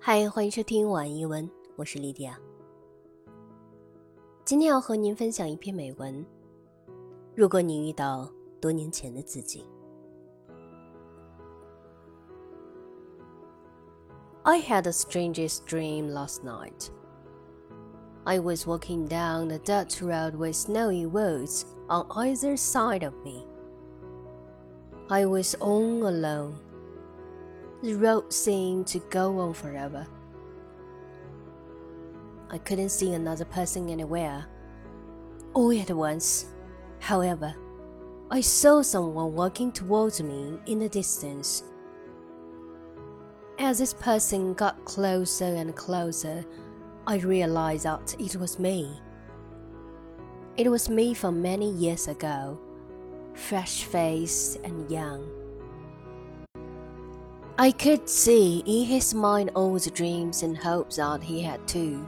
[0.00, 2.38] 嗨，欢迎收听晚一文，我是莉迪亚。
[4.44, 6.24] 今天要和您分享一篇美文。
[7.34, 8.28] 如果你遇到
[8.60, 9.64] 多年前的自己，
[14.42, 16.88] I had the strangest dream last night.
[18.24, 23.46] I was walking down the dirt road with snowy woods on either side of me.
[25.08, 26.54] I was all alone.
[27.83, 30.07] The road seemed to go on forever.
[32.49, 34.45] I couldn't see another person anywhere.
[35.53, 36.45] All at once,
[37.01, 37.53] however,
[38.31, 41.63] I saw someone walking towards me in the distance.
[43.59, 46.45] As this person got closer and closer,
[47.05, 48.97] I realized that it was me.
[50.55, 52.57] It was me from many years ago,
[53.33, 55.42] fresh faced and young.
[57.55, 62.07] I could see in his mind all the dreams and hopes that he had too.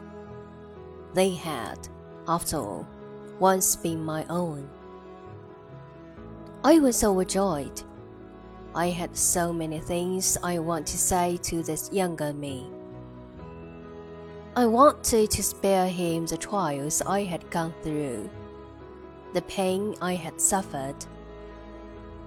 [1.14, 1.88] They had,
[2.28, 2.88] after all,
[3.40, 4.68] once been my own.
[6.64, 7.84] I was overjoyed.
[8.74, 12.68] I had so many things I want to say to this younger me.
[14.56, 18.32] I wanted to spare him the trials I had gone through,
[19.34, 20.96] the pain I had suffered,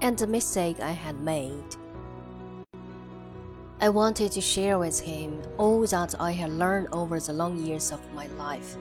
[0.03, 1.75] and the mistake I had made.
[3.81, 7.93] I wanted to share with him all that I had learned over the long years
[7.93, 8.77] of my life.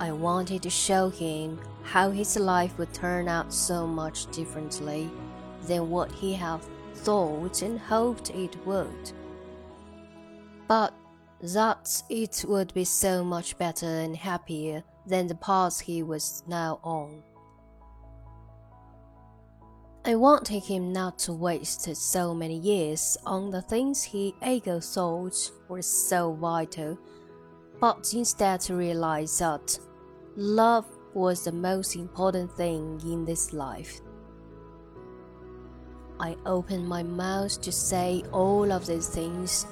[0.00, 5.10] I wanted to show him how his life would turn out so much differently
[5.66, 6.60] than what he had
[6.94, 9.12] thought and hoped it would.
[10.66, 10.94] But
[11.42, 16.80] that it would be so much better and happier than the path he was now
[16.82, 17.22] on.
[20.06, 25.50] I wanted him not to waste so many years on the things he ego thought
[25.66, 26.98] were so vital,
[27.80, 29.78] but instead to realize that
[30.36, 30.84] love
[31.14, 34.02] was the most important thing in this life.
[36.20, 39.66] I opened my mouth to say all of these things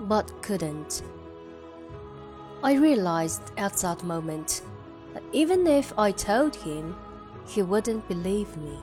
[0.00, 1.02] but couldn't.
[2.62, 4.60] I realized at that moment
[5.14, 6.94] that even if I told him,
[7.46, 8.78] he wouldn't believe me.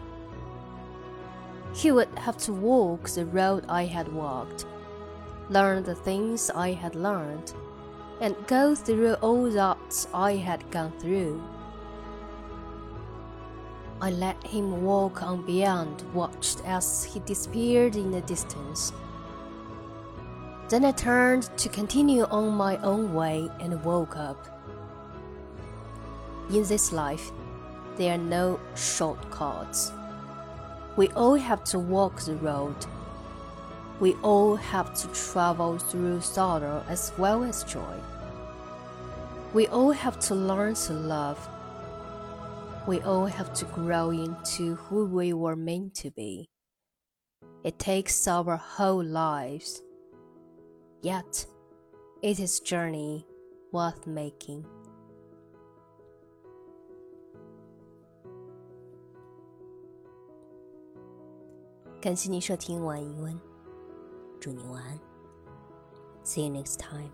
[1.74, 4.66] He would have to walk the road I had walked,
[5.50, 7.54] learn the things I had learned,
[8.20, 11.42] and go through all that I had gone through.
[14.00, 18.94] I let him walk on beyond, watched as he disappeared in the distance.
[20.70, 24.38] Then I turned to continue on my own way and woke up.
[26.50, 27.32] In this life,
[27.96, 29.92] there are no shortcuts.
[30.98, 32.76] We all have to walk the road.
[34.00, 37.98] We all have to travel through sorrow as well as joy.
[39.54, 41.40] We all have to learn to love.
[42.86, 46.50] We all have to grow into who we were meant to be.
[47.64, 49.82] It takes our whole lives
[51.02, 51.46] Yet,
[52.24, 53.26] it is a journey
[53.72, 54.66] worth making.
[62.00, 63.40] 感谢您收听晚疑问，
[64.40, 65.00] 祝您晚安。
[66.24, 67.10] See you next time.